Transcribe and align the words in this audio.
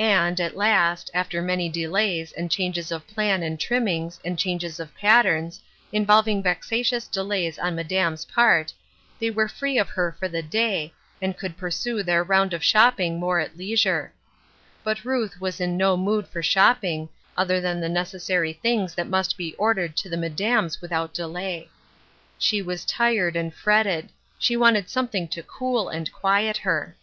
And, 0.00 0.40
at 0.40 0.56
last, 0.56 1.08
after 1.14 1.40
many 1.40 1.68
delays, 1.68 2.32
and 2.32 2.50
changes 2.50 2.90
of 2.90 3.06
plan 3.06 3.44
and 3.44 3.60
trimmings, 3.60 4.18
and 4.24 4.36
changes 4.36 4.80
of 4.80 4.92
patterns, 4.96 5.60
involving 5.92 6.42
vexatious 6.42 7.06
delays 7.06 7.60
on 7.60 7.76
"Madame's" 7.76 8.24
part, 8.24 8.72
they 9.20 9.30
were 9.30 9.46
free 9.46 9.78
of 9.78 9.88
her 9.90 10.16
for 10.18 10.26
the 10.26 10.42
day, 10.42 10.92
and 11.22 11.36
could 11.38 11.56
puisue 11.56 12.02
their 12.04 12.24
round 12.24 12.52
of 12.52 12.64
shopping 12.64 13.20
more 13.20 13.38
at 13.38 13.56
leisure. 13.56 14.12
But 14.82 15.04
Ruth 15.04 15.40
was 15.40 15.60
in 15.60 15.76
no 15.76 15.96
mood 15.96 16.26
for 16.26 16.42
shopping, 16.42 17.08
other 17.36 17.60
than 17.60 17.78
the 17.78 17.88
necessary 17.88 18.54
things 18.54 18.96
that 18.96 19.06
must 19.06 19.36
be 19.36 19.54
ordered 19.54 19.96
to 19.98 20.08
the" 20.08 20.16
Madame's" 20.26 20.80
without 20.82 21.14
delay. 21.14 21.68
She" 22.36 22.58
That 22.62 22.66
Which 22.66 22.78
Satlsfieth 22.78 22.80
Not." 22.80 22.96
341 22.96 23.22
was 23.22 23.32
tired 23.32 23.36
and 23.36 23.54
fretted; 23.54 24.12
she 24.40 24.56
wanted 24.56 24.90
something 24.90 25.28
to 25.28 25.42
cool 25.44 25.88
and 25.88 26.10
quiet 26.12 26.56
her. 26.56 26.96